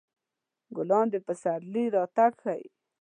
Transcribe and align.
ګلان 0.75 1.05
د 1.13 1.15
پسرلي 1.25 1.85
راتګ 1.95 2.33
ښيي. 2.43 2.65